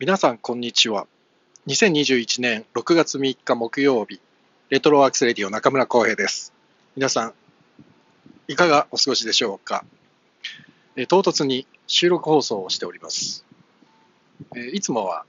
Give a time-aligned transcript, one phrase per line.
[0.00, 1.06] 皆さんこんにちは。
[1.68, 4.20] 2021年6月3日木曜日
[4.68, 6.52] レトロワークスレディオ中村浩平です。
[6.96, 7.34] 皆さん
[8.48, 9.84] いかがお過ごしでしょうか？
[11.06, 13.46] 唐突に収録放送をしております。
[14.72, 15.26] いつもは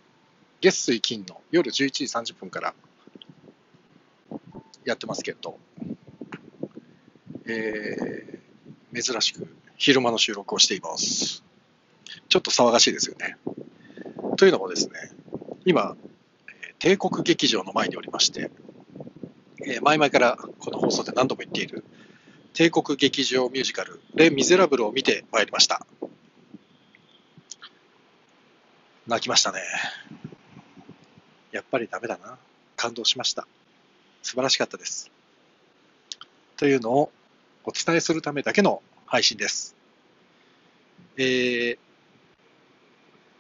[0.62, 2.74] 月水金の夜11時30分から
[4.84, 5.60] やってますけど、
[7.46, 9.48] えー、珍しく
[9.78, 11.44] 昼間の収録をしています。
[12.30, 13.38] ちょっと騒がしいですよね。
[14.38, 14.94] というのもですね、
[15.66, 15.96] 今、
[16.80, 18.52] 帝国劇場の前におりまして、
[19.66, 21.84] え前々からこの放送で何度も言っている
[22.54, 25.86] 帝国劇場ミュージカル、レ・ミゼラブルを見てまいりました。
[29.08, 29.60] 泣きましたね。
[31.52, 32.38] やっぱりダメだな。
[32.76, 33.48] 感動しました。
[34.22, 35.12] 素晴らしかったです。
[36.58, 37.12] というのを
[37.64, 39.76] お伝えするためだけの配信です。
[41.18, 41.78] えー、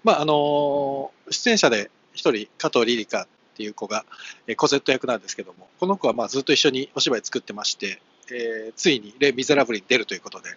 [0.05, 4.05] まああの出演者で一人加藤リリカっていう子が、
[4.47, 7.99] えー、コゼット役なんですけどもこの子はまあずっと一緒にお芝居作ってまして、
[8.31, 10.49] えー、ついに「レ・ミゼラブル」に出るということで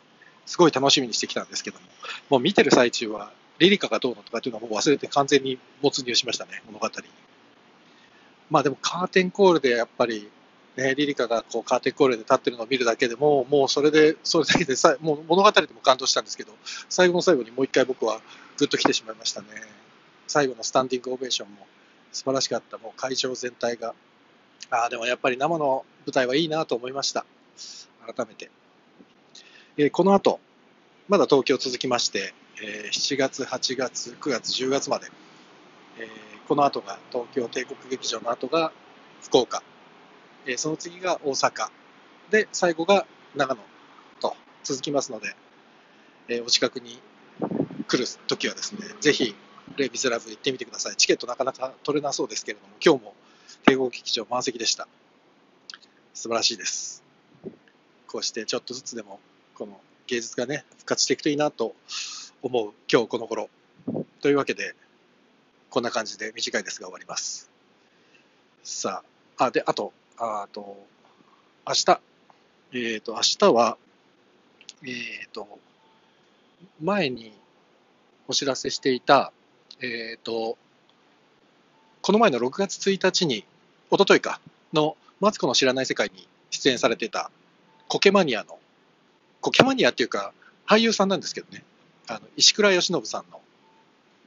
[0.44, 1.86] すごい楽しみにしてきたんですけども
[2.28, 6.88] もう見てる最中はリリカがどうのとかっていうのはもう忘れて完全に没入しましたね物語。
[8.50, 10.28] まあでもカーテンコールでやっぱり
[10.78, 16.52] ね、リリカがこうカーテンコールで立ってるのを見るだけでも、もうそれで、それだけでさ、もう物語でも感動したんですけど、
[16.88, 18.20] 最後の最後にもう一回僕は
[18.56, 19.48] ぐっと来てしまいましたね。
[20.28, 21.66] 最後のスタンディングオベーションも
[22.12, 22.78] 素晴らしかった。
[22.78, 23.92] もう会場全体が。
[24.70, 27.26] ああ、でもやっぱり生の舞台はいいなと思いました。
[28.06, 28.48] 改めて。
[29.78, 30.38] えー、この後、
[31.08, 35.08] まだ東京続きまして、えー、7月、8月、9月、10月まで、
[35.98, 36.08] えー、
[36.46, 38.70] この後が東京帝国劇場の後が
[39.22, 39.64] 福岡、
[40.48, 41.68] えその次が大阪、
[42.30, 43.60] で、最後が長野
[44.18, 45.36] と続きますので、
[46.28, 47.02] えお近くに
[47.86, 49.34] 来るときはですね、ぜひ、
[49.76, 50.96] レイ・ビゼラブ行ってみてください。
[50.96, 53.14] チケットなかなか取れなそうですけれども、今日も
[53.66, 54.88] 帝国劇場満席でした。
[56.14, 57.04] 素晴らしいです。
[58.06, 59.20] こうしてちょっとずつでも、
[59.54, 61.74] この芸術がね、復活していくといいなと
[62.40, 63.50] 思う今日この頃。
[64.22, 64.74] というわけで、
[65.68, 67.50] こんな感じで短いですが終わります。
[68.64, 69.02] さ
[69.36, 70.76] あ、あ、で、あと、あと、
[71.66, 72.00] 明日、
[72.72, 73.78] えっ、ー、と、明日は、
[74.82, 75.60] えっ、ー、と、
[76.82, 77.32] 前に
[78.26, 79.32] お知らせしていた、
[79.80, 80.58] えっ、ー、と、
[82.02, 83.44] この前の6月1日に、
[83.90, 84.40] おとといか、
[84.72, 87.30] の、マツコの知らない世界に出演されてた、
[87.86, 88.58] コケマニアの、
[89.40, 90.32] コケマニアっていうか、
[90.66, 91.62] 俳優さんなんですけどね、
[92.08, 93.40] あの石倉由伸さんの、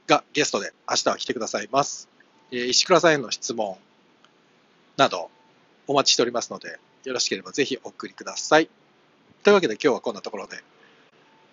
[0.06, 2.08] がゲストで明日は来てくださいます。
[2.50, 3.76] え、石倉さんへの質問
[4.96, 5.30] など、
[5.86, 8.68] お待ちしておりますので、よろしければぜひお送りください。
[9.42, 10.62] というわけで今日はこんなところで、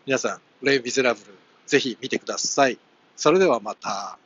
[0.06, 1.26] 皆さん、レイ・ビゼラブル、
[1.66, 2.78] ぜひ見てください。
[3.16, 4.18] それではまた。